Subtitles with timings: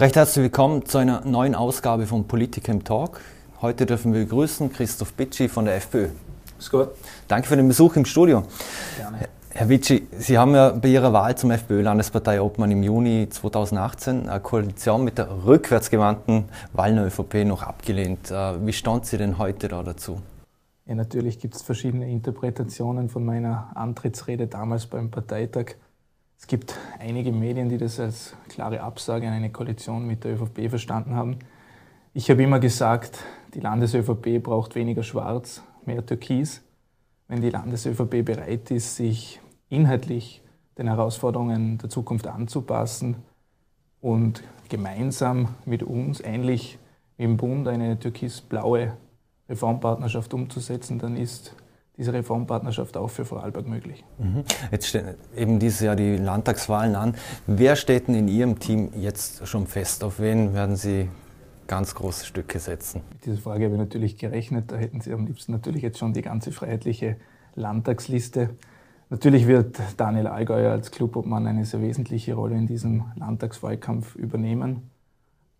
[0.00, 3.20] Recht herzlich willkommen zu einer neuen Ausgabe von Politik im Talk.
[3.60, 6.10] Heute dürfen wir begrüßen Christoph Bitschi von der FPÖ.
[6.56, 6.90] Ist gut.
[7.26, 8.44] Danke für den Besuch im Studio.
[8.96, 9.28] Gerne.
[9.50, 15.02] Herr Bitschi, Sie haben ja bei Ihrer Wahl zum FPÖ-Landesparteiobmann im Juni 2018 eine Koalition
[15.02, 16.44] mit der rückwärtsgewandten
[16.74, 18.30] Wallner ÖVP noch abgelehnt.
[18.30, 20.20] Äh, wie stand Sie denn heute da dazu?
[20.86, 25.74] Ja, natürlich gibt es verschiedene Interpretationen von meiner Antrittsrede damals beim Parteitag.
[26.40, 30.70] Es gibt einige Medien, die das als klare Absage an eine Koalition mit der ÖVP
[30.70, 31.40] verstanden haben.
[32.14, 33.24] Ich habe immer gesagt,
[33.54, 36.62] die Landes-ÖVP braucht weniger Schwarz, mehr Türkis.
[37.26, 40.42] Wenn die Landes-ÖVP bereit ist, sich inhaltlich
[40.78, 43.16] den Herausforderungen der Zukunft anzupassen
[44.00, 46.78] und gemeinsam mit uns, ähnlich
[47.16, 48.96] wie im Bund, eine türkis-blaue
[49.48, 51.54] Reformpartnerschaft umzusetzen, dann ist
[51.98, 54.04] diese Reformpartnerschaft auch für Vorarlberg möglich.
[54.18, 54.44] Mhm.
[54.70, 57.14] Jetzt stehen eben dieses Jahr die Landtagswahlen an.
[57.46, 60.04] Wer steht denn in Ihrem Team jetzt schon fest?
[60.04, 61.08] Auf wen werden Sie
[61.66, 63.02] ganz große Stücke setzen?
[63.10, 64.70] Mit dieser Frage habe ich natürlich gerechnet.
[64.70, 67.16] Da hätten Sie am liebsten natürlich jetzt schon die ganze freiheitliche
[67.56, 68.50] Landtagsliste.
[69.10, 74.90] Natürlich wird Daniel Allgäuer als Clubobmann eine sehr wesentliche Rolle in diesem Landtagswahlkampf übernehmen.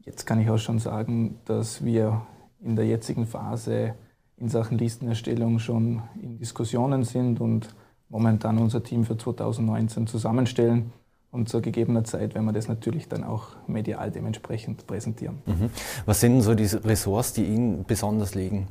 [0.04, 2.22] Jetzt kann ich auch schon sagen, dass wir
[2.60, 3.94] in der jetzigen Phase
[4.40, 7.74] in Sachen Listenerstellung schon in Diskussionen sind und
[8.08, 10.92] momentan unser Team für 2019 zusammenstellen.
[11.30, 15.38] Und zu gegebener Zeit werden wir das natürlich dann auch medial dementsprechend präsentieren.
[15.44, 15.70] Mhm.
[16.06, 18.68] Was sind so die Ressorts, die Ihnen besonders liegen?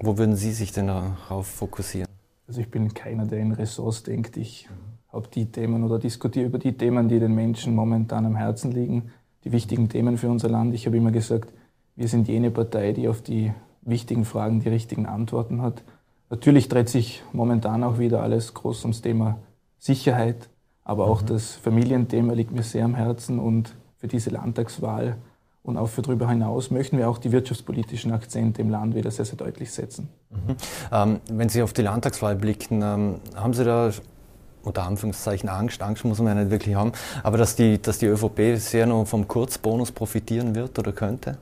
[0.00, 2.08] Wo würden Sie sich denn darauf fokussieren?
[2.48, 4.36] Also ich bin keiner, der in Ressorts denkt.
[4.36, 4.68] Ich
[5.12, 9.12] habe die Themen oder diskutiere über die Themen, die den Menschen momentan am Herzen liegen,
[9.44, 10.74] die wichtigen Themen für unser Land.
[10.74, 11.52] Ich habe immer gesagt,
[11.94, 13.52] wir sind jene Partei, die auf die
[13.84, 15.82] wichtigen Fragen die richtigen Antworten hat.
[16.30, 19.38] Natürlich dreht sich momentan auch wieder alles groß ums Thema
[19.78, 20.48] Sicherheit,
[20.82, 21.26] aber auch mhm.
[21.26, 25.16] das Familienthema liegt mir sehr am Herzen und für diese Landtagswahl
[25.62, 29.24] und auch für darüber hinaus möchten wir auch die wirtschaftspolitischen Akzente im Land wieder sehr,
[29.24, 30.08] sehr deutlich setzen.
[30.30, 30.56] Mhm.
[30.92, 33.90] Ähm, wenn Sie auf die Landtagswahl blicken, ähm, haben Sie da
[34.62, 38.06] unter Anführungszeichen Angst, Angst muss man ja nicht wirklich haben, aber dass die, dass die
[38.06, 41.38] ÖVP sehr noch vom Kurzbonus profitieren wird oder könnte?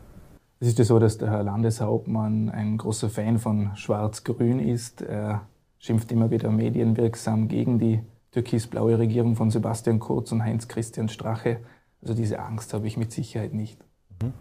[0.63, 5.03] Es ist ja so, dass der Herr Landeshauptmann ein großer Fan von Schwarz-Grün ist.
[5.03, 5.41] Er
[5.81, 7.99] schimpft immer wieder medienwirksam gegen die
[8.31, 11.57] türkis-blaue Regierung von Sebastian Kurz und Heinz-Christian Strache.
[12.01, 13.81] Also diese Angst habe ich mit Sicherheit nicht.
[14.23, 14.35] Mhm.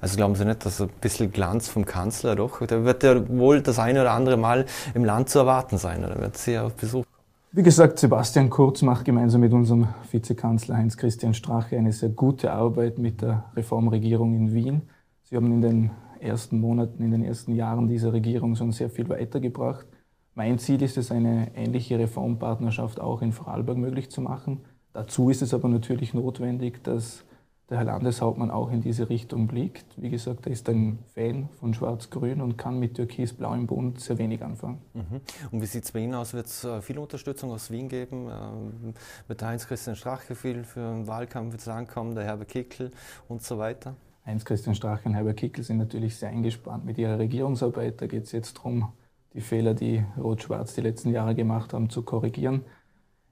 [0.00, 3.60] Also glauben Sie nicht, dass ein bisschen Glanz vom Kanzler doch, der wird ja wohl
[3.60, 4.64] das eine oder andere Mal
[4.94, 7.04] im Land zu erwarten sein, oder wird Sie ja auf Besuch
[7.50, 12.98] wie gesagt, Sebastian Kurz macht gemeinsam mit unserem Vizekanzler Heinz-Christian Strache eine sehr gute Arbeit
[12.98, 14.82] mit der Reformregierung in Wien.
[15.28, 15.90] Sie haben in den
[16.20, 19.86] ersten Monaten, in den ersten Jahren dieser Regierung schon sehr viel weitergebracht.
[20.34, 24.62] Mein Ziel ist es, eine ähnliche Reformpartnerschaft auch in Vorarlberg möglich zu machen.
[24.94, 27.24] Dazu ist es aber natürlich notwendig, dass
[27.68, 30.00] der Herr Landeshauptmann auch in diese Richtung blickt.
[30.00, 34.16] Wie gesagt, er ist ein Fan von Schwarz-Grün und kann mit Türkis-Blau im Bund sehr
[34.16, 34.78] wenig anfangen.
[34.94, 35.20] Mhm.
[35.50, 36.32] Und wie sieht es bei Ihnen aus?
[36.32, 38.30] Wird es äh, viel Unterstützung aus Wien geben?
[38.30, 38.94] Ähm,
[39.26, 42.92] wird Heinz-Christian Strache viel für den Wahlkampf jetzt ankommen, der Herbert Kickel
[43.28, 43.94] und so weiter?
[44.28, 48.00] Heinz-Christian Strache und Herbert Kickel sind natürlich sehr eingespannt mit ihrer Regierungsarbeit.
[48.02, 48.92] Da geht es jetzt darum,
[49.32, 52.62] die Fehler, die Rot-Schwarz die letzten Jahre gemacht haben, zu korrigieren.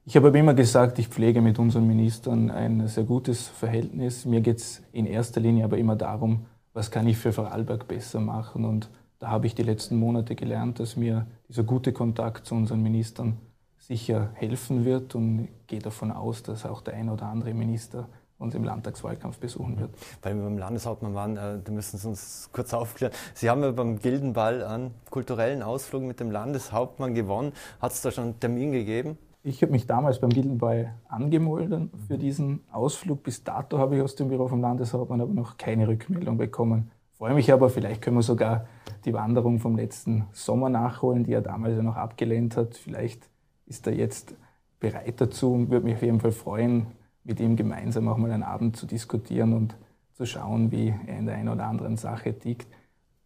[0.05, 4.25] Ich habe aber immer gesagt, ich pflege mit unseren Ministern ein sehr gutes Verhältnis.
[4.25, 8.19] Mir geht es in erster Linie aber immer darum, was kann ich für Vorarlberg besser
[8.19, 8.65] machen.
[8.65, 12.81] Und da habe ich die letzten Monate gelernt, dass mir dieser gute Kontakt zu unseren
[12.81, 13.37] Ministern
[13.77, 18.55] sicher helfen wird und gehe davon aus, dass auch der ein oder andere Minister uns
[18.55, 19.91] im Landtagswahlkampf besuchen wird.
[20.21, 23.13] Weil wir beim Landeshauptmann waren, äh, da müssen Sie uns kurz aufklären.
[23.33, 27.53] Sie haben ja beim Gildenball einen kulturellen Ausflug mit dem Landeshauptmann gewonnen.
[27.81, 29.17] Hat es da schon einen Termin gegeben?
[29.43, 33.23] Ich habe mich damals beim Gildenball angemeldet für diesen Ausflug.
[33.23, 36.91] Bis dato habe ich aus dem Büro vom Landeshauptmann aber noch keine Rückmeldung bekommen.
[37.17, 38.67] Freue mich aber, vielleicht können wir sogar
[39.05, 42.75] die Wanderung vom letzten Sommer nachholen, die er damals ja noch abgelehnt hat.
[42.75, 43.29] Vielleicht
[43.65, 44.35] ist er jetzt
[44.79, 46.87] bereit dazu und würde mich auf jeden Fall freuen,
[47.27, 49.75] mit ihm gemeinsam auch mal einen Abend zu diskutieren und
[50.13, 52.67] zu schauen, wie er in der einen oder anderen Sache tickt.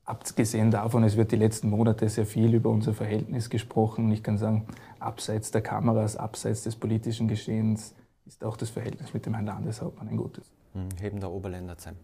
[0.03, 4.05] Abgesehen davon, es wird die letzten Monate sehr viel über unser Verhältnis gesprochen.
[4.05, 4.65] Und ich kann sagen,
[4.99, 7.93] abseits der Kameras, abseits des politischen Geschehens
[8.25, 10.51] ist auch das Verhältnis mit dem Herrn Landeshauptmann ein gutes.
[10.73, 11.95] Hm, heben der Oberländer Zem.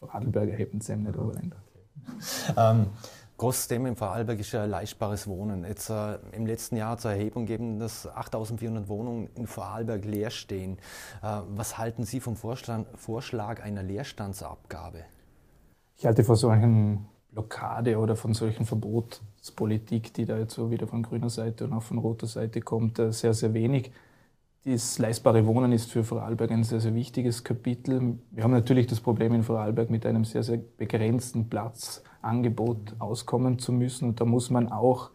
[0.00, 1.56] Vorarlberger heben Zem, nicht Oberländer.
[1.66, 2.54] Okay.
[2.56, 2.86] Ähm,
[3.68, 5.64] Thema im Vorarlberg ist ja leistbares Wohnen.
[5.64, 10.78] Jetzt äh, im letzten Jahr zur Erhebung geben, dass 8400 Wohnungen in Vorarlberg leer stehen.
[11.22, 15.04] Äh, was halten Sie vom Vorstand, Vorschlag einer Leerstandsabgabe?
[15.96, 21.02] Ich halte vor solchen Blockade oder von solchen Verbotspolitik, die da jetzt so wieder von
[21.02, 23.92] grüner Seite und auch von roter Seite kommt, äh, sehr, sehr wenig.
[24.64, 28.18] Das leistbare Wohnen ist für Vorarlberg ein sehr, sehr wichtiges Kapitel.
[28.32, 33.72] Wir haben natürlich das Problem in Vorarlberg mit einem sehr, sehr begrenzten Platzangebot auskommen zu
[33.72, 34.08] müssen.
[34.08, 35.10] Und da muss man auch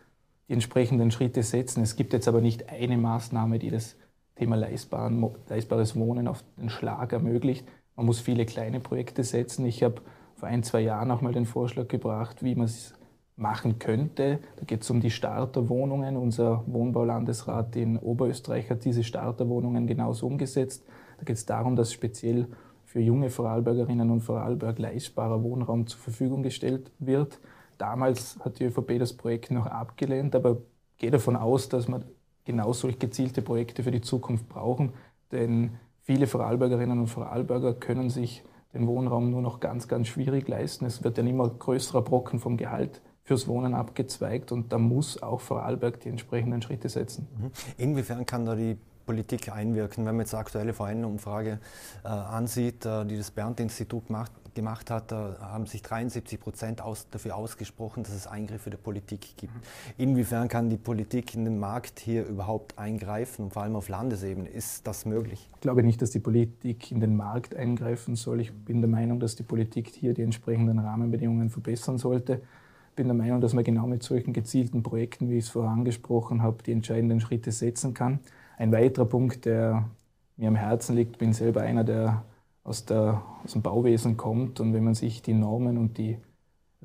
[0.47, 1.83] die entsprechenden Schritte setzen.
[1.83, 3.97] Es gibt jetzt aber nicht eine Maßnahme, die das
[4.35, 7.67] Thema leistbares Wohnen auf den Schlag ermöglicht.
[7.95, 9.65] Man muss viele kleine Projekte setzen.
[9.65, 10.01] Ich habe
[10.35, 12.93] vor ein, zwei Jahren auch mal den Vorschlag gebracht, wie man es
[13.35, 14.39] machen könnte.
[14.57, 16.17] Da geht es um die Starterwohnungen.
[16.17, 20.85] Unser Wohnbaulandesrat in Oberösterreich hat diese Starterwohnungen genauso umgesetzt.
[21.17, 22.47] Da geht es darum, dass speziell
[22.85, 27.39] für junge Vorarlbergerinnen und Vorarlberg leistbarer Wohnraum zur Verfügung gestellt wird.
[27.79, 30.57] Damals hat die ÖVP das Projekt noch abgelehnt, aber
[30.97, 32.01] gehe davon aus, dass wir
[32.45, 34.93] genau solch gezielte Projekte für die Zukunft brauchen,
[35.31, 35.71] denn
[36.01, 38.43] viele Vorarlbergerinnen und Vorarlberger können sich
[38.73, 40.85] den Wohnraum nur noch ganz, ganz schwierig leisten.
[40.85, 45.41] Es wird ein immer größerer Brocken vom Gehalt fürs Wohnen abgezweigt und da muss auch
[45.41, 47.27] Vorarlberg die entsprechenden Schritte setzen.
[47.37, 47.51] Mhm.
[47.77, 51.59] Inwiefern kann da die Politik einwirken, wenn man jetzt aktuelle Vereinsumfrage
[52.03, 57.07] äh, ansieht, äh, die das Bernd-Institut macht, gemacht hat, da haben sich 73 Prozent aus,
[57.09, 59.53] dafür ausgesprochen, dass es Eingriffe der Politik gibt.
[59.97, 64.47] Inwiefern kann die Politik in den Markt hier überhaupt eingreifen, vor allem auf Landesebene?
[64.47, 65.49] Ist das möglich?
[65.55, 68.41] Ich glaube nicht, dass die Politik in den Markt eingreifen soll.
[68.41, 72.41] Ich bin der Meinung, dass die Politik hier die entsprechenden Rahmenbedingungen verbessern sollte.
[72.93, 75.71] Ich bin der Meinung, dass man genau mit solchen gezielten Projekten, wie ich es vorher
[75.71, 78.19] angesprochen habe, die entscheidenden Schritte setzen kann.
[78.55, 79.89] Ein weiterer Punkt, der
[80.37, 82.23] mir am Herzen liegt, bin selber einer, der
[82.63, 84.59] aus, der, aus dem Bauwesen kommt.
[84.59, 86.19] Und wenn man sich die Normen und die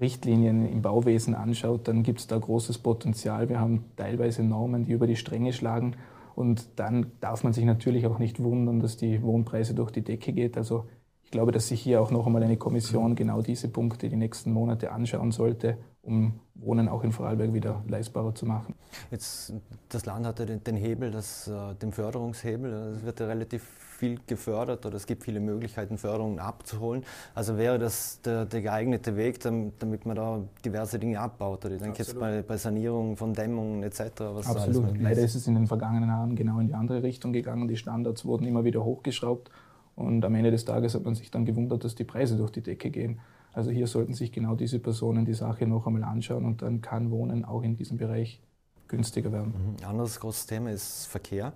[0.00, 3.50] Richtlinien im Bauwesen anschaut, dann gibt es da großes Potenzial.
[3.50, 5.94] Wir haben teilweise Normen, die über die Stränge schlagen.
[6.34, 10.32] Und dann darf man sich natürlich auch nicht wundern, dass die Wohnpreise durch die Decke
[10.32, 10.56] geht.
[10.56, 10.87] Also
[11.28, 14.50] ich glaube, dass sich hier auch noch einmal eine Kommission genau diese Punkte die nächsten
[14.50, 18.75] Monate anschauen sollte, um Wohnen auch in Vorarlberg wieder leistbarer zu machen.
[19.10, 19.52] Jetzt,
[19.90, 22.72] das Land hatte den, den Hebel, das, äh, den Förderungshebel.
[22.96, 27.04] Es wird ja relativ viel gefördert oder es gibt viele Möglichkeiten, Förderungen abzuholen.
[27.34, 31.62] Also wäre das der, der geeignete Weg, damit man da diverse Dinge abbaut.
[31.66, 32.22] Oder ich denke Absolut.
[32.22, 34.00] jetzt bei, bei Sanierung von Dämmungen etc.
[34.46, 34.98] Absolut.
[34.98, 37.69] Leider ist es in den vergangenen Jahren genau in die andere Richtung gegangen.
[37.69, 39.50] Die Standards wurden immer wieder hochgeschraubt
[39.98, 42.62] und am Ende des Tages hat man sich dann gewundert, dass die Preise durch die
[42.62, 43.18] Decke gehen.
[43.52, 47.10] Also hier sollten sich genau diese Personen die Sache noch einmal anschauen und dann kann
[47.10, 48.40] Wohnen auch in diesem Bereich
[48.86, 49.54] günstiger werden.
[49.54, 49.88] Ein mhm.
[49.88, 51.52] anderes großes Thema ist Verkehr.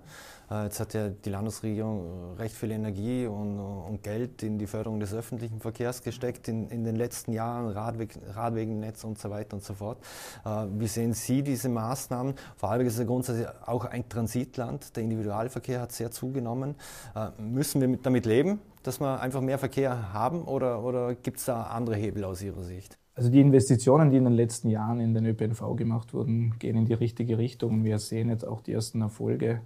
[0.49, 4.99] Äh, jetzt hat ja die Landesregierung recht viel Energie und, und Geld in die Förderung
[4.99, 9.63] des öffentlichen Verkehrs gesteckt in, in den letzten Jahren, Radweg, Radwegennetz und so weiter und
[9.63, 9.97] so fort.
[10.45, 12.35] Äh, wie sehen Sie diese Maßnahmen?
[12.55, 14.95] Vor allem ist ja grundsätzlich auch ein Transitland.
[14.95, 16.75] Der Individualverkehr hat sehr zugenommen.
[17.15, 21.45] Äh, müssen wir damit leben, dass wir einfach mehr Verkehr haben oder, oder gibt es
[21.45, 22.97] da andere Hebel aus Ihrer Sicht?
[23.15, 26.85] Also die Investitionen, die in den letzten Jahren in den ÖPNV gemacht wurden, gehen in
[26.85, 27.83] die richtige Richtung.
[27.83, 29.61] Wir sehen jetzt auch die ersten Erfolge.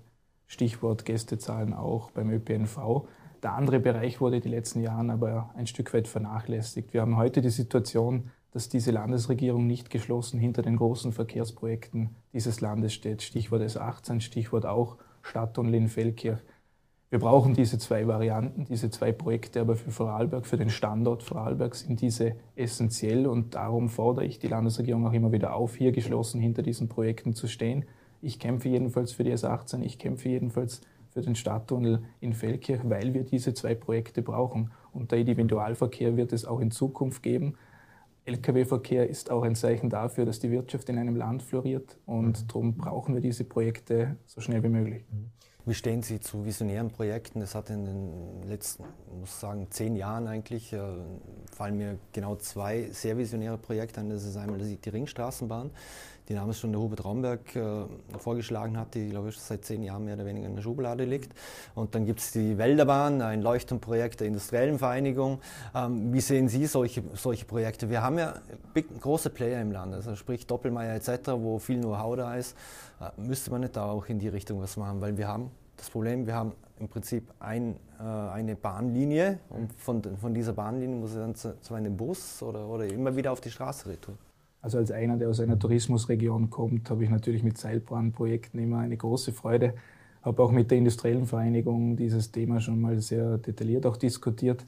[0.48, 3.06] Stichwort Gästezahlen auch beim ÖPNV.
[3.44, 6.94] Der andere Bereich wurde die letzten Jahre aber ein Stück weit vernachlässigt.
[6.94, 12.62] Wir haben heute die Situation, dass diese Landesregierung nicht geschlossen hinter den großen Verkehrsprojekten dieses
[12.62, 13.22] Landes steht.
[13.22, 16.40] Stichwort S18, Stichwort auch Stadttunnel Feldkirch.
[17.10, 21.76] Wir brauchen diese zwei Varianten, diese zwei Projekte, aber für Vorarlberg, für den Standort Vorarlberg
[21.76, 26.42] sind diese essentiell und darum fordere ich die Landesregierung auch immer wieder auf, hier geschlossen
[26.42, 27.86] hinter diesen Projekten zu stehen.
[28.22, 33.14] Ich kämpfe jedenfalls für die S18, ich kämpfe jedenfalls für den Stadttunnel in Feldkirch, weil
[33.14, 34.72] wir diese zwei Projekte brauchen.
[34.94, 37.56] Und der Individualverkehr wird es auch in Zukunft geben.
[38.26, 42.76] Lkw-Verkehr ist auch ein Zeichen dafür, dass die Wirtschaft in einem Land floriert und darum
[42.76, 45.06] brauchen wir diese Projekte so schnell wie möglich.
[45.10, 45.32] Mhm.
[45.68, 47.42] Wie stehen Sie zu visionären Projekten?
[47.42, 48.86] Das hat in den letzten,
[49.20, 50.80] muss sagen, zehn Jahren eigentlich, äh,
[51.52, 54.10] fallen mir genau zwei sehr visionäre Projekte an.
[54.10, 55.72] Das ist einmal die Ringstraßenbahn,
[56.30, 57.86] die damals schon der Hubert Raumberg äh,
[58.18, 61.34] vorgeschlagen hat, die, glaube ich, seit zehn Jahren mehr oder weniger in der Schublade liegt.
[61.76, 65.40] Und dann gibt es die Wälderbahn, ein Leuchtturmprojekt der Industriellen Vereinigung.
[65.74, 67.90] Ähm, wie sehen Sie solche, solche Projekte?
[67.90, 68.36] Wir haben ja
[68.74, 72.58] big, große Player im Land, also sprich Doppelmeier etc., wo viel Know-how da ist.
[73.00, 75.02] Äh, müsste man nicht da auch in die Richtung was machen?
[75.02, 80.02] Weil wir haben das Problem, wir haben im Prinzip ein, äh, eine Bahnlinie und von,
[80.18, 83.42] von dieser Bahnlinie muss er dann zu, zu, einem Bus oder, oder immer wieder auf
[83.42, 84.16] die Straße retour.
[84.62, 88.98] Also als einer, der aus einer Tourismusregion kommt, habe ich natürlich mit Seilbahnprojekten immer eine
[88.98, 89.74] große Freude.
[90.22, 94.66] Habe auch mit der Industriellen Vereinigung dieses Thema schon mal sehr detailliert auch diskutiert.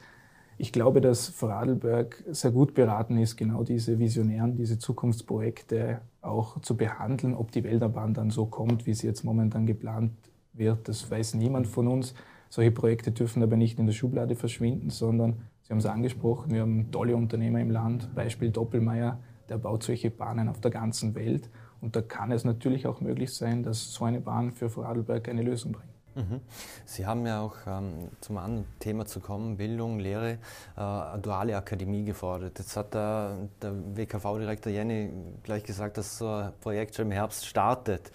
[0.57, 6.75] Ich glaube, dass Vorarlberg sehr gut beraten ist, genau diese visionären, diese Zukunftsprojekte auch zu
[6.75, 7.33] behandeln.
[7.33, 10.11] Ob die Wälderbahn dann so kommt, wie sie jetzt momentan geplant
[10.53, 12.13] wird, das weiß niemand von uns.
[12.49, 16.61] Solche Projekte dürfen aber nicht in der Schublade verschwinden, sondern, Sie haben es angesprochen, wir
[16.61, 19.19] haben tolle Unternehmer im Land, Beispiel Doppelmeier,
[19.49, 21.49] der baut solche Bahnen auf der ganzen Welt.
[21.81, 25.41] Und da kann es natürlich auch möglich sein, dass so eine Bahn für Vorarlberg eine
[25.41, 25.89] Lösung bringt.
[26.15, 26.41] Mhm.
[26.85, 30.39] Sie haben ja auch ähm, zum anderen Thema zu kommen, Bildung, Lehre,
[30.75, 32.59] äh, duale Akademie gefordert.
[32.59, 35.11] Jetzt hat der, der WKV-Direktor Jenny
[35.43, 38.11] gleich gesagt, dass so ein Projekt schon im Herbst startet.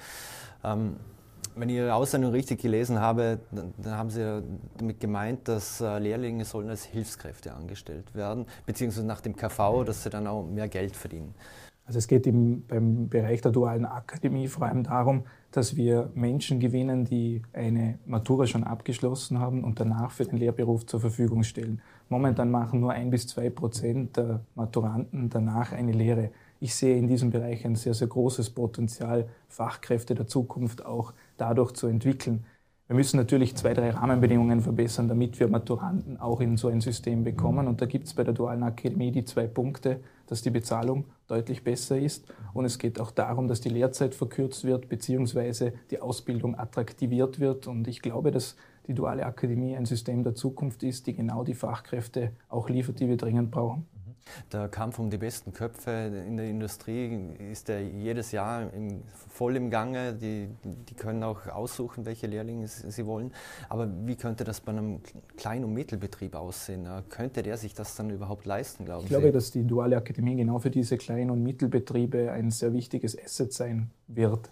[0.62, 0.96] Ähm,
[1.56, 4.42] wenn ich Ihre Aussendung richtig gelesen habe, dann, dann haben Sie
[4.78, 10.02] damit gemeint, dass äh, Lehrlinge sollen als Hilfskräfte angestellt werden, beziehungsweise nach dem KV, dass
[10.02, 11.34] sie dann auch mehr Geld verdienen.
[11.86, 16.58] Also es geht im, beim Bereich der dualen Akademie vor allem darum, dass wir Menschen
[16.58, 21.82] gewinnen, die eine Matura schon abgeschlossen haben und danach für den Lehrberuf zur Verfügung stellen.
[22.08, 26.30] Momentan machen nur ein bis zwei Prozent der Maturanten danach eine Lehre.
[26.64, 31.72] Ich sehe in diesem Bereich ein sehr, sehr großes Potenzial, Fachkräfte der Zukunft auch dadurch
[31.72, 32.46] zu entwickeln.
[32.86, 37.22] Wir müssen natürlich zwei, drei Rahmenbedingungen verbessern, damit wir Maturanten auch in so ein System
[37.22, 37.68] bekommen.
[37.68, 41.64] Und da gibt es bei der Dualen Akademie die zwei Punkte, dass die Bezahlung deutlich
[41.64, 42.32] besser ist.
[42.54, 47.66] Und es geht auch darum, dass die Lehrzeit verkürzt wird, beziehungsweise die Ausbildung attraktiviert wird.
[47.66, 48.56] Und ich glaube, dass
[48.86, 53.08] die Duale Akademie ein System der Zukunft ist, die genau die Fachkräfte auch liefert, die
[53.10, 53.86] wir dringend brauchen.
[54.52, 55.90] Der Kampf um die besten Köpfe
[56.26, 60.14] in der Industrie ist ja jedes Jahr im, voll im Gange.
[60.14, 63.32] Die, die können auch aussuchen, welche Lehrlinge sie wollen.
[63.68, 65.00] Aber wie könnte das bei einem
[65.36, 66.86] Klein- und Mittelbetrieb aussehen?
[67.08, 69.14] Könnte der sich das dann überhaupt leisten, glauben ich Sie?
[69.14, 73.16] Ich glaube, dass die duale Akademie genau für diese Klein- und Mittelbetriebe ein sehr wichtiges
[73.18, 74.50] Asset sein wird.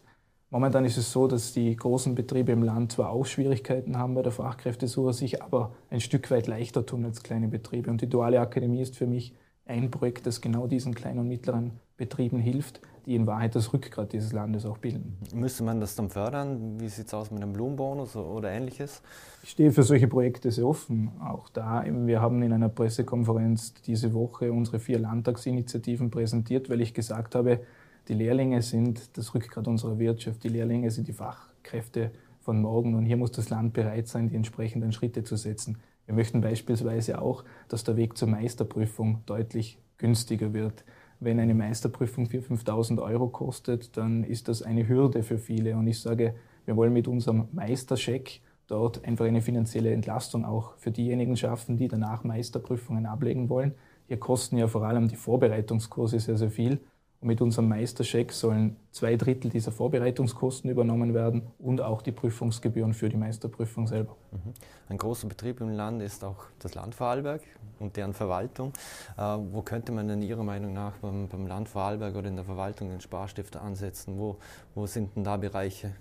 [0.51, 4.21] Momentan ist es so, dass die großen Betriebe im Land zwar auch Schwierigkeiten haben bei
[4.21, 7.91] der Fachkräftesuche, sich aber ein Stück weit leichter tun als kleine Betriebe.
[7.91, 9.35] Und die duale Akademie ist für mich
[9.67, 14.13] ein Projekt, das genau diesen kleinen und mittleren Betrieben hilft, die in Wahrheit das Rückgrat
[14.13, 15.17] dieses Landes auch bilden.
[15.35, 16.81] Müsste man das dann fördern?
[16.81, 19.03] Wie sieht es aus mit einem Blumenbonus oder ähnliches?
[19.43, 21.11] Ich stehe für solche Projekte sehr offen.
[21.21, 26.95] Auch da, wir haben in einer Pressekonferenz diese Woche unsere vier Landtagsinitiativen präsentiert, weil ich
[26.95, 27.61] gesagt habe,
[28.09, 32.11] die Lehrlinge sind das Rückgrat unserer Wirtschaft, die Lehrlinge sind die Fachkräfte
[32.43, 35.79] von morgen und hier muss das Land bereit sein, die entsprechenden Schritte zu setzen.
[36.07, 40.85] Wir möchten beispielsweise auch, dass der Weg zur Meisterprüfung deutlich günstiger wird.
[41.21, 45.77] Wenn eine Meisterprüfung 4.000, 5.000 Euro kostet, dann ist das eine Hürde für viele.
[45.77, 46.35] Und ich sage,
[46.65, 51.87] wir wollen mit unserem Meisterscheck dort einfach eine finanzielle Entlastung auch für diejenigen schaffen, die
[51.87, 53.75] danach Meisterprüfungen ablegen wollen.
[54.09, 56.81] Hier kosten ja vor allem die Vorbereitungskurse sehr, sehr viel.
[57.23, 62.95] Und mit unserem Meistercheck sollen zwei Drittel dieser Vorbereitungskosten übernommen werden und auch die Prüfungsgebühren
[62.95, 64.17] für die Meisterprüfung selber.
[64.33, 64.53] Mhm.
[64.89, 67.43] Ein großer Betrieb im Land ist auch das Land Vorarlberg
[67.79, 68.73] und deren Verwaltung.
[69.17, 72.45] Äh, wo könnte man denn Ihrer Meinung nach beim, beim Land Vorarlberg oder in der
[72.45, 74.19] Verwaltung den Sparstift ansetzen?
[74.19, 74.39] Wo,
[74.75, 75.93] wo sind denn da Bereiche?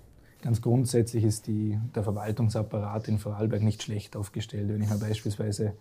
[0.42, 4.68] Ganz grundsätzlich ist die, der Verwaltungsapparat in Vorarlberg nicht schlecht aufgestellt.
[4.68, 5.76] Wenn ich mir beispielsweise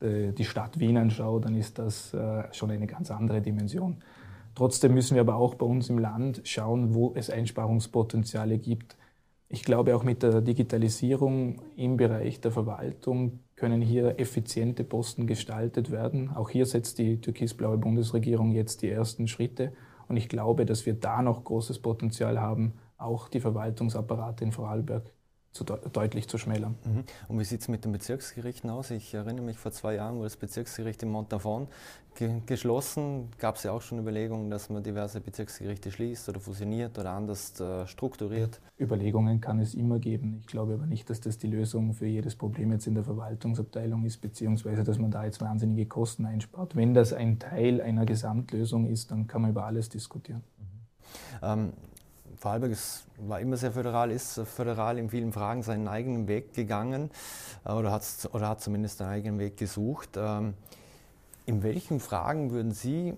[0.00, 3.96] äh, die Stadt Wien anschaue, dann ist das äh, schon eine ganz andere Dimension.
[4.54, 8.96] Trotzdem müssen wir aber auch bei uns im Land schauen, wo es Einsparungspotenziale gibt.
[9.48, 15.90] Ich glaube, auch mit der Digitalisierung im Bereich der Verwaltung können hier effiziente Posten gestaltet
[15.90, 16.30] werden.
[16.34, 19.72] Auch hier setzt die türkisblaue Bundesregierung jetzt die ersten Schritte.
[20.08, 25.12] Und ich glaube, dass wir da noch großes Potenzial haben, auch die Verwaltungsapparate in Vorarlberg
[25.54, 26.74] zu de deutlich zu schmälern.
[26.84, 27.04] Mhm.
[27.28, 28.90] Und wie sieht es mit den Bezirksgerichten aus?
[28.90, 31.68] Ich erinnere mich, vor zwei Jahren wurde das Bezirksgericht in Montafon
[32.16, 33.28] ge geschlossen.
[33.38, 37.60] Gab es ja auch schon Überlegungen, dass man diverse Bezirksgerichte schließt oder fusioniert oder anders
[37.60, 38.60] äh, strukturiert?
[38.80, 40.38] Überlegungen kann es immer geben.
[40.40, 44.04] Ich glaube aber nicht, dass das die Lösung für jedes Problem jetzt in der Verwaltungsabteilung
[44.04, 46.74] ist, beziehungsweise dass man da jetzt wahnsinnige Kosten einspart.
[46.74, 50.42] Wenn das ein Teil einer Gesamtlösung ist, dann kann man über alles diskutieren.
[50.58, 50.64] Mhm.
[51.42, 51.72] Ähm,
[52.44, 57.10] Vorarlberg ist, war immer sehr föderal, ist föderal in vielen Fragen seinen eigenen Weg gegangen
[57.64, 57.98] äh, oder,
[58.32, 60.10] oder hat zumindest einen eigenen Weg gesucht.
[60.18, 60.52] Ähm,
[61.46, 63.14] in welchen Fragen würden Sie,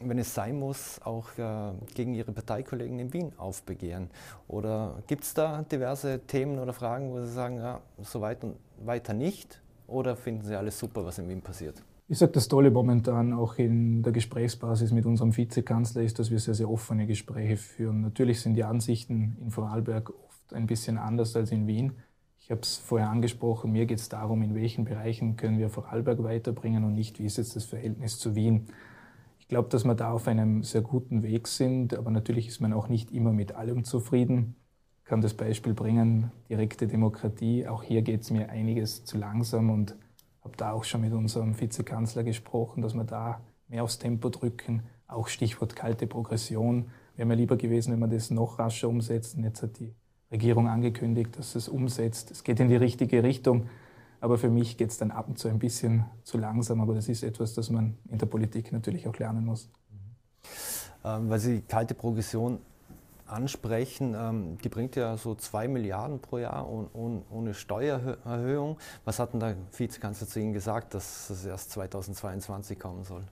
[0.00, 4.10] wenn es sein muss, auch äh, gegen Ihre Parteikollegen in Wien aufbegehren?
[4.48, 8.56] Oder gibt es da diverse Themen oder Fragen, wo Sie sagen, ja, so weit und
[8.84, 9.60] weiter nicht?
[9.86, 11.80] Oder finden Sie alles super, was in Wien passiert?
[12.06, 16.38] Ich sage, das Tolle momentan auch in der Gesprächsbasis mit unserem Vizekanzler ist, dass wir
[16.38, 18.02] sehr, sehr offene Gespräche führen.
[18.02, 21.94] Natürlich sind die Ansichten in Vorarlberg oft ein bisschen anders als in Wien.
[22.38, 26.22] Ich habe es vorher angesprochen, mir geht es darum, in welchen Bereichen können wir Vorarlberg
[26.22, 28.66] weiterbringen und nicht, wie ist jetzt das Verhältnis zu Wien.
[29.38, 32.74] Ich glaube, dass wir da auf einem sehr guten Weg sind, aber natürlich ist man
[32.74, 34.56] auch nicht immer mit allem zufrieden.
[34.98, 37.66] Ich kann das Beispiel bringen, direkte Demokratie.
[37.66, 39.96] Auch hier geht es mir einiges zu langsam und
[40.44, 44.82] habe da auch schon mit unserem Vizekanzler gesprochen, dass wir da mehr aufs Tempo drücken.
[45.06, 46.90] Auch Stichwort kalte Progression.
[47.16, 49.42] Wäre mir lieber gewesen, wenn wir das noch rascher umsetzen.
[49.42, 49.94] Jetzt hat die
[50.30, 52.30] Regierung angekündigt, dass es umsetzt.
[52.30, 53.68] Es geht in die richtige Richtung.
[54.20, 56.80] Aber für mich geht es dann ab und zu ein bisschen zu langsam.
[56.80, 59.70] Aber das ist etwas, das man in der Politik natürlich auch lernen muss.
[61.04, 62.58] Ähm, weil Sie kalte Progression
[63.26, 64.14] ansprechen.
[64.18, 68.78] Ähm, die bringt ja so zwei Milliarden pro Jahr ohne Steuererhöhung.
[69.04, 73.24] Was hat denn der Vizekanzler zu Ihnen gesagt, dass es erst 2022 kommen soll?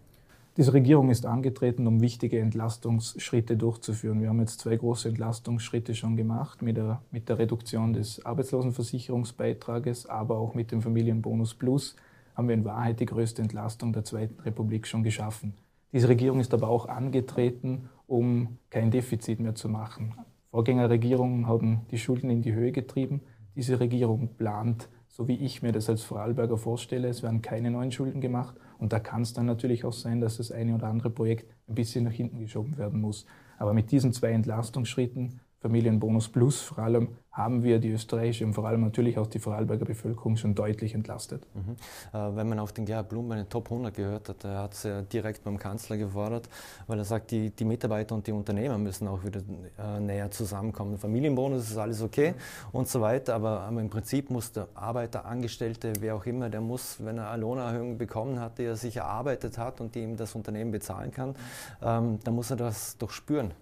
[0.59, 4.21] Diese Regierung ist angetreten, um wichtige Entlastungsschritte durchzuführen.
[4.21, 10.07] Wir haben jetzt zwei große Entlastungsschritte schon gemacht mit der, mit der Reduktion des Arbeitslosenversicherungsbeitrages,
[10.07, 11.97] aber auch mit dem Familienbonus Plus
[12.35, 15.55] haben wir in Wahrheit die größte Entlastung der Zweiten Republik schon geschaffen.
[15.91, 20.15] Diese Regierung ist aber auch angetreten, um kein Defizit mehr zu machen.
[20.51, 23.23] Vorgängerregierungen haben die Schulden in die Höhe getrieben.
[23.57, 27.91] Diese Regierung plant, so wie ich mir das als Vorarlberger vorstelle, es werden keine neuen
[27.91, 28.55] Schulden gemacht.
[28.77, 31.75] Und da kann es dann natürlich auch sein, dass das eine oder andere Projekt ein
[31.75, 33.25] bisschen nach hinten geschoben werden muss.
[33.57, 38.67] Aber mit diesen zwei Entlastungsschritten Familienbonus Plus vor allem haben wir die österreichische und vor
[38.67, 41.47] allem natürlich auch die Vorarlberger Bevölkerung schon deutlich entlastet.
[41.55, 41.77] Mhm.
[42.13, 44.75] Äh, wenn man auf den Gerhard Blum bei den Top 100 gehört hat, er hat
[44.75, 46.49] es ja direkt beim Kanzler gefordert,
[46.87, 49.41] weil er sagt, die, die Mitarbeiter und die Unternehmer müssen auch wieder
[49.79, 50.99] äh, näher zusammenkommen.
[50.99, 52.35] Familienbonus ist alles okay
[52.73, 57.03] und so weiter, aber, im Prinzip muss der Arbeiter, Angestellte, wer auch immer, der muss,
[57.03, 60.35] wenn er eine Lohnerhöhung bekommen hat, die er sich erarbeitet hat und die ihm das
[60.35, 61.35] Unternehmen bezahlen kann,
[61.83, 63.53] ähm, dann muss er das doch spüren.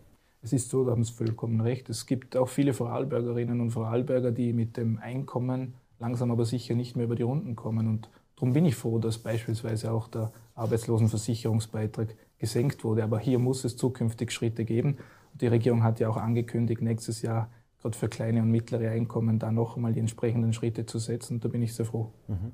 [0.42, 1.88] Es ist so, da haben Sie vollkommen recht.
[1.90, 6.96] Es gibt auch viele Vorarlbergerinnen und Vorarlberger, die mit dem Einkommen langsam aber sicher nicht
[6.96, 7.86] mehr über die Runden kommen.
[7.86, 13.04] Und darum bin ich froh, dass beispielsweise auch der Arbeitslosenversicherungsbeitrag gesenkt wurde.
[13.04, 14.96] Aber hier muss es zukünftig Schritte geben.
[15.32, 17.50] Und die Regierung hat ja auch angekündigt, nächstes Jahr
[17.82, 21.40] gerade für kleine und mittlere Einkommen da noch einmal die entsprechenden Schritte zu setzen.
[21.40, 22.12] Da bin ich sehr froh.
[22.28, 22.52] Mhm.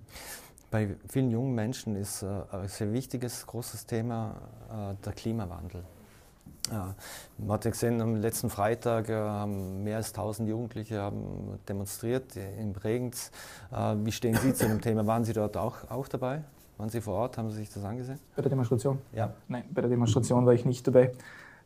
[0.70, 5.84] Bei vielen jungen Menschen ist äh, ein sehr wichtiges, großes Thema äh, der Klimawandel.
[6.70, 6.94] Ja,
[7.38, 12.36] man hat ja gesehen, am letzten Freitag äh, haben mehr als 1000 Jugendliche haben demonstriert
[12.36, 13.30] in Bregenz.
[13.72, 15.06] Äh, wie stehen Sie zu dem Thema?
[15.06, 16.42] Waren Sie dort auch, auch dabei?
[16.78, 17.38] Waren Sie vor Ort?
[17.38, 18.18] Haben Sie sich das angesehen?
[18.34, 18.98] Bei der Demonstration?
[19.12, 19.32] Ja.
[19.48, 21.12] Nein, bei der Demonstration war ich nicht dabei.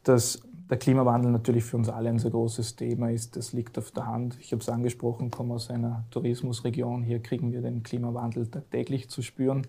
[0.05, 0.41] Dass
[0.71, 4.07] der Klimawandel natürlich für uns alle ein sehr großes Thema ist, das liegt auf der
[4.07, 4.39] Hand.
[4.41, 7.03] Ich habe es angesprochen, komme aus einer Tourismusregion.
[7.03, 9.59] Hier kriegen wir den Klimawandel tagtäglich zu spüren.
[9.59, 9.65] Mhm.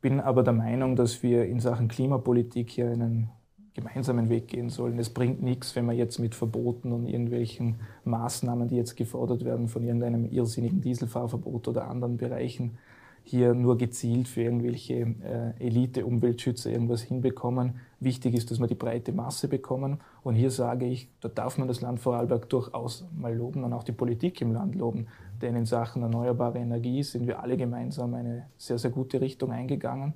[0.00, 3.30] Bin aber der Meinung, dass wir in Sachen Klimapolitik hier einen
[3.78, 4.98] gemeinsamen Weg gehen sollen.
[4.98, 9.68] Es bringt nichts, wenn man jetzt mit Verboten und irgendwelchen Maßnahmen, die jetzt gefordert werden
[9.68, 12.78] von irgendeinem irrsinnigen Dieselfahrverbot oder anderen Bereichen,
[13.22, 17.74] hier nur gezielt für irgendwelche äh, Elite-Umweltschützer irgendwas hinbekommen.
[18.00, 20.00] Wichtig ist, dass wir die breite Masse bekommen.
[20.22, 23.84] Und hier sage ich, da darf man das Land Vorarlberg durchaus mal loben und auch
[23.84, 25.08] die Politik im Land loben.
[25.42, 30.14] Denn in Sachen erneuerbare Energie sind wir alle gemeinsam eine sehr, sehr gute Richtung eingegangen.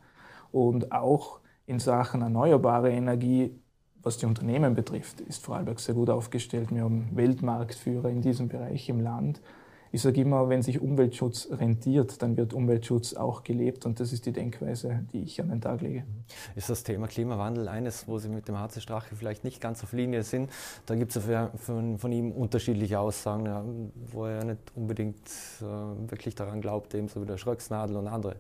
[0.51, 3.59] Und auch in Sachen erneuerbare Energie,
[4.03, 6.75] was die Unternehmen betrifft, ist Vorarlberg sehr gut aufgestellt.
[6.75, 9.40] Wir haben Weltmarktführer in diesem Bereich im Land.
[9.94, 14.25] Ich sage immer, wenn sich Umweltschutz rentiert, dann wird Umweltschutz auch gelebt und das ist
[14.25, 16.05] die Denkweise, die ich an den Tag lege.
[16.57, 19.92] Ist das Thema Klimawandel eines, wo Sie mit dem HC Strache vielleicht nicht ganz auf
[19.92, 20.51] Linie sind?
[20.87, 21.22] Da gibt es
[21.57, 25.29] von, ihm unterschiedliche Aussagen, wo er nicht unbedingt
[25.61, 25.64] äh,
[26.11, 28.37] wirklich daran glaubt, ebenso wie der Schröcksnadel und andere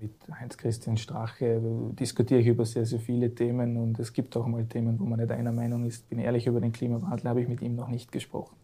[0.00, 1.60] mit Heinz-Christian Strache
[1.98, 5.18] diskutiere ich über sehr, sehr viele Themen und es gibt auch mal Themen, wo man
[5.18, 6.08] nicht einer Meinung ist.
[6.08, 8.56] Bin ehrlich, über den Klimawandel habe ich mit ihm noch nicht gesprochen.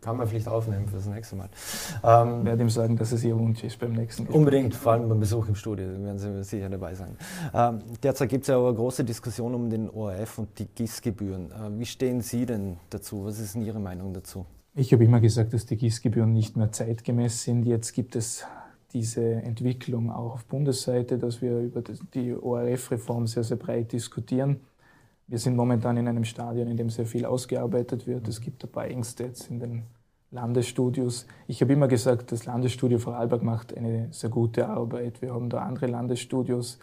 [0.00, 1.48] Kann man vielleicht aufnehmen für das nächste Mal.
[2.04, 4.38] Ähm, ich werde ihm sagen, dass es Ihr Wunsch ist beim nächsten Gespräch.
[4.38, 7.16] Unbedingt, vor allem beim Besuch im Studio, werden Sie sicher dabei sein.
[7.54, 11.50] Ähm, derzeit gibt es ja aber eine große Diskussion um den ORF und die GIS-Gebühren.
[11.50, 13.24] Äh, wie stehen Sie denn dazu?
[13.24, 14.46] Was ist denn Ihre Meinung dazu?
[14.74, 17.64] Ich habe immer gesagt, dass die GIS-Gebühren nicht mehr zeitgemäß sind.
[17.64, 18.44] Jetzt gibt es
[18.96, 21.82] diese Entwicklung auch auf Bundesseite, dass wir über
[22.14, 24.60] die ORF-Reform sehr, sehr breit diskutieren.
[25.26, 28.26] Wir sind momentan in einem Stadion, in dem sehr viel ausgearbeitet wird.
[28.26, 29.82] Es gibt ein paar Ängste jetzt in den
[30.30, 31.26] Landesstudios.
[31.46, 35.20] Ich habe immer gesagt, das Landesstudio Vorarlberg macht eine sehr gute Arbeit.
[35.20, 36.78] Wir haben da andere Landesstudios,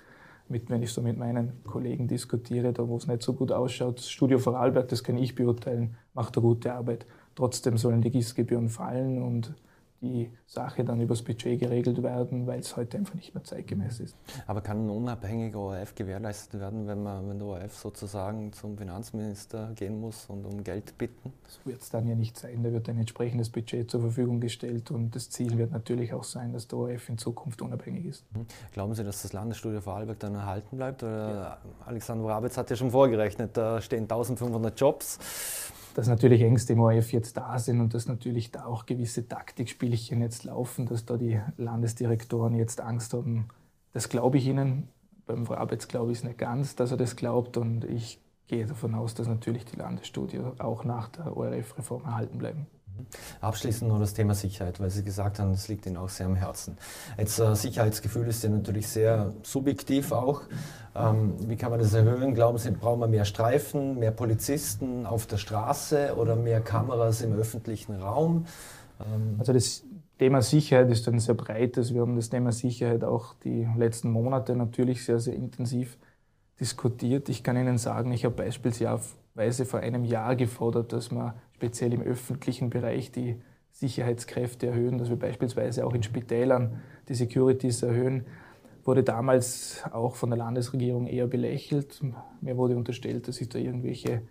[0.50, 3.98] mit, wenn ich so mit meinen Kollegen diskutiere, da wo es nicht so gut ausschaut.
[3.98, 7.08] Das Studio Vorarlberg, das kann ich beurteilen, macht eine gute Arbeit.
[7.34, 9.56] Trotzdem sollen die GIS-Gebühren fallen und
[10.04, 14.16] die Sache dann übers Budget geregelt werden, weil es heute einfach nicht mehr zeitgemäß ist.
[14.46, 19.72] Aber kann ein unabhängiger ORF gewährleistet werden, wenn, man, wenn der ORF sozusagen zum Finanzminister
[19.76, 21.32] gehen muss und um Geld bitten?
[21.46, 22.62] Das wird es dann ja nicht sein.
[22.64, 26.52] Da wird ein entsprechendes Budget zur Verfügung gestellt und das Ziel wird natürlich auch sein,
[26.52, 28.26] dass der ORF in Zukunft unabhängig ist.
[28.36, 28.46] Mhm.
[28.74, 31.02] Glauben Sie, dass das Landesstudio Vorarlberg dann erhalten bleibt?
[31.02, 31.58] Oder ja.
[31.86, 35.18] Alexander Rabitz hat ja schon vorgerechnet, da stehen 1500 Jobs
[35.94, 40.22] dass natürlich Ängste im ORF jetzt da sind und dass natürlich da auch gewisse Taktikspielchen
[40.22, 43.48] jetzt laufen, dass da die Landesdirektoren jetzt Angst haben.
[43.94, 44.90] Das glaube ich Ihnen.
[45.26, 48.94] Beim Arbeits glaube ich es nicht ganz, dass er das glaubt und ich gehe davon
[48.96, 52.68] aus, dass natürlich die Landesstudie auch nach der ORF-Reform erhalten bleiben.
[53.42, 56.36] Abschließend noch das Thema Sicherheit, weil Sie gesagt haben, das liegt Ihnen auch sehr am
[56.36, 56.78] Herzen.
[57.18, 60.42] Jetzt äh, Sicherheitsgefühl ist ja natürlich sehr subjektiv auch.
[60.96, 62.34] Ähm, wie kann man das erhöhen?
[62.34, 67.34] Glauben Sie, brauchen wir mehr Streifen, mehr Polizisten auf der Straße oder mehr Kameras im
[67.34, 68.46] öffentlichen Raum?
[69.00, 69.84] Ähm also das
[70.20, 71.94] Thema Sicherheit ist ein sehr breites.
[71.94, 75.98] Wir haben das Thema Sicherheit auch die letzten Monate natürlich sehr, sehr intensiv
[76.60, 77.30] diskutiert.
[77.30, 79.02] Ich kann Ihnen sagen, ich habe beispielsweise
[79.66, 83.42] vor einem Jahr gefordert, dass man speziell im öffentlichen Bereich die
[83.72, 88.26] Sicherheitskräfte erhöhen, dass wir beispielsweise auch in Spitälern die Securities erhöhen.
[88.86, 92.02] Wurde damals auch von der Landesregierung eher belächelt.
[92.42, 94.22] Mir wurde unterstellt, dass ich da irgendwelche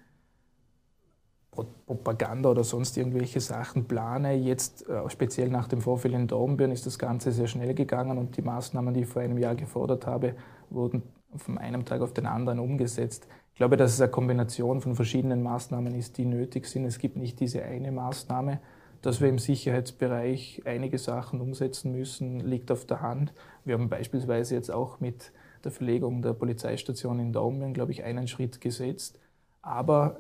[1.51, 4.35] Propaganda oder sonst irgendwelche Sachen plane.
[4.35, 8.37] Jetzt, äh, speziell nach dem Vorfall in Dornbirn, ist das Ganze sehr schnell gegangen und
[8.37, 10.35] die Maßnahmen, die ich vor einem Jahr gefordert habe,
[10.71, 11.03] wurden
[11.37, 13.29] von einem Tag auf den anderen umgesetzt.
[13.53, 16.87] Ich glaube, dass es eine Kombination von verschiedenen Maßnahmen ist, die nötig sind.
[16.87, 18.61] Es gibt nicht diese eine Maßnahme.
[19.03, 23.35] Dass wir im Sicherheitsbereich einige Sachen umsetzen müssen, liegt auf der Hand.
[23.65, 25.33] Wir haben beispielsweise jetzt auch mit
[25.65, 29.19] der Verlegung der Polizeistation in Dornbirn, glaube ich, einen Schritt gesetzt.
[29.61, 30.19] Aber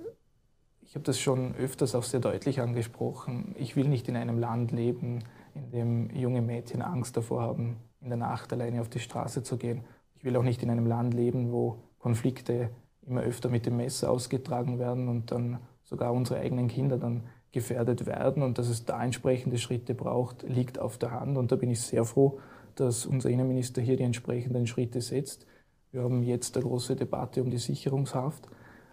[0.83, 3.55] ich habe das schon öfters auch sehr deutlich angesprochen.
[3.59, 5.21] Ich will nicht in einem Land leben,
[5.55, 9.57] in dem junge Mädchen Angst davor haben, in der Nacht alleine auf die Straße zu
[9.57, 9.85] gehen.
[10.17, 12.71] Ich will auch nicht in einem Land leben, wo Konflikte
[13.07, 18.07] immer öfter mit dem Messer ausgetragen werden und dann sogar unsere eigenen Kinder dann gefährdet
[18.07, 18.43] werden.
[18.43, 21.37] Und dass es da entsprechende Schritte braucht, liegt auf der Hand.
[21.37, 22.39] Und da bin ich sehr froh,
[22.75, 25.47] dass unser Innenminister hier die entsprechenden Schritte setzt.
[25.91, 28.49] Wir haben jetzt eine große Debatte um die Sicherungshaft.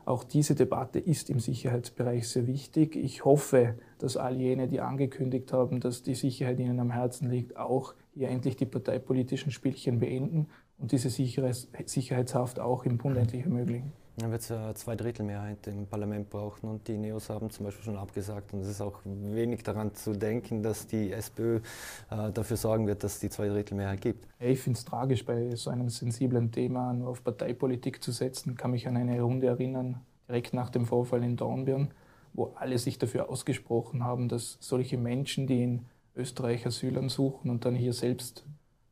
[0.06, 2.95] Auch diese Debatte ist im Sicherheitsbereich sehr wichtig.
[2.95, 7.56] Ich hoffe, dass all jene, die angekündigt haben, dass die Sicherheit ihnen am Herzen liegt,
[7.58, 10.48] auch hier endlich die parteipolitischen Spielchen beenden
[10.80, 13.92] und diese Sicherheitshaft auch im Bund endlich ermöglichen.
[14.20, 17.98] Dann wird es eine Zweidrittelmehrheit im Parlament brauchen und die Neos haben zum Beispiel schon
[17.98, 18.54] abgesagt.
[18.54, 21.62] Und es ist auch wenig daran zu denken, dass die SPÖ
[22.10, 24.28] äh, dafür sorgen wird, dass es die Zweidrittelmehrheit gibt.
[24.39, 28.52] Ich finde es tragisch, bei so einem sensiblen Thema nur auf Parteipolitik zu setzen.
[28.52, 31.89] Ich kann mich an eine Runde erinnern, direkt nach dem Vorfall in Dornbirn,
[32.34, 37.63] wo alle sich dafür ausgesprochen haben, dass solche Menschen, die in Österreich Asyl suchen und
[37.63, 38.44] dann hier selbst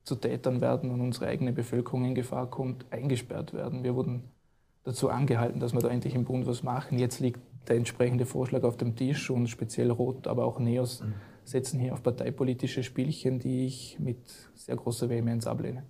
[0.08, 3.84] zu Tätern werden und unsere eigene Bevölkerung in Gefahr kommt, eingesperrt werden.
[3.84, 4.24] Wir wurden
[4.86, 6.98] dazu angehalten, dass wir da endlich im Bund was machen.
[6.98, 11.14] Jetzt liegt der entsprechende Vorschlag auf dem Tisch und speziell Rot, aber auch Neos mhm.
[11.48, 14.20] Setzen hier auf parteipolitische Spielchen, die ich mit
[14.56, 15.84] sehr großer Vehemenz ablehne.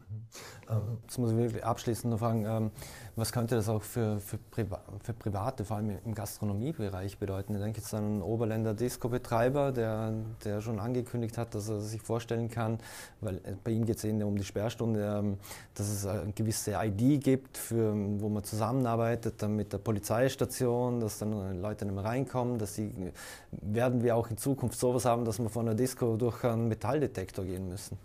[0.70, 2.72] Ähm, jetzt muss ich wirklich abschließend noch fragen, ähm,
[3.15, 7.56] was könnte das auch für, für, Priva für Private, vor allem im Gastronomiebereich bedeuten?
[7.56, 12.02] Ich denke jetzt an einen Oberländer Disco-Betreiber, der, der schon angekündigt hat, dass er sich
[12.02, 12.80] vorstellen kann,
[13.22, 15.38] weil äh, bei ihm geht es eben um die Sperrstunde, ähm,
[15.74, 21.17] dass es eine gewisse ID gibt, für, wo man zusammenarbeitet dann mit der Polizeistation, dass
[21.20, 22.91] dann Leute nicht mehr reinkommen, dass sie,
[23.52, 27.68] werden wir auch in Zukunft sowas haben, dass von der Disco durch einen Metalldetektor gehen
[27.68, 27.98] müssen?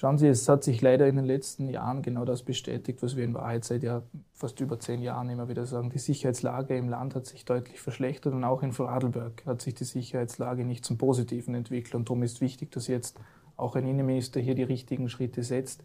[0.00, 3.24] Schauen Sie, es hat sich leider in den letzten Jahren genau das bestätigt, was wir
[3.24, 5.90] in Wahrheit seit ja fast über zehn Jahren immer wieder sagen.
[5.90, 9.84] Die Sicherheitslage im Land hat sich deutlich verschlechtert und auch in Vorarlberg hat sich die
[9.84, 11.94] Sicherheitslage nicht zum Positiven entwickelt.
[11.94, 13.20] Und darum ist wichtig, dass jetzt
[13.56, 15.84] auch ein Innenminister hier die richtigen Schritte setzt.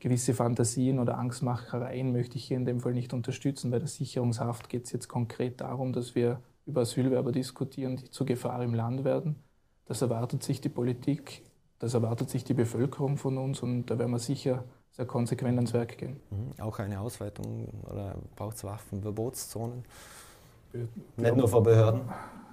[0.00, 3.70] Gewisse Fantasien oder Angstmachereien möchte ich hier in dem Fall nicht unterstützen.
[3.70, 8.26] Bei der Sicherungshaft geht es jetzt konkret darum, dass wir über Asylwerber diskutieren, die zur
[8.26, 9.36] Gefahr im Land werden.
[9.86, 11.42] Das erwartet sich die Politik
[11.78, 15.74] das erwartet sich die Bevölkerung von uns und da werden wir sicher sehr konsequent ans
[15.74, 16.20] Werk gehen.
[16.30, 16.62] Mhm.
[16.62, 19.84] Auch eine Ausweitung oder braucht es Waffenverbotszonen?
[21.16, 22.02] Nicht nur vor Behörden?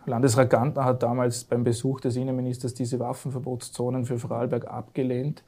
[0.06, 5.44] Landesrat Gantner hat damals beim Besuch des Innenministers diese Waffenverbotszonen für Vorarlberg abgelehnt.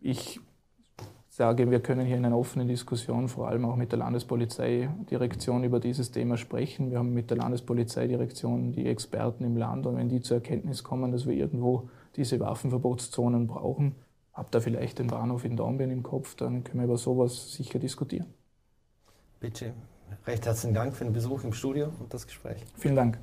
[0.00, 0.40] Ich
[1.34, 5.80] sage, wir können hier in einer offenen Diskussion, vor allem auch mit der Landespolizeidirektion, über
[5.80, 6.92] dieses Thema sprechen.
[6.92, 11.10] Wir haben mit der Landespolizeidirektion die Experten im Land und wenn die zur Erkenntnis kommen,
[11.10, 13.96] dass wir irgendwo diese Waffenverbotszonen brauchen.
[14.32, 17.80] Habt da vielleicht den Bahnhof in Dornbirn im Kopf, dann können wir über sowas sicher
[17.80, 18.32] diskutieren.
[19.40, 19.72] Bitte,
[20.28, 22.62] recht herzlichen Dank für den Besuch im Studio und das Gespräch.
[22.76, 23.18] Vielen Dank.